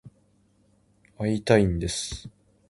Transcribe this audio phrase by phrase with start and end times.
[1.19, 2.27] 会いたいんです。